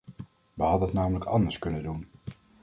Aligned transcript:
We 0.53 0.63
hadden 0.63 0.81
het 0.87 0.93
namelijk 0.93 1.25
anders 1.25 1.59
kunnen 1.59 1.83
doen. 1.83 2.07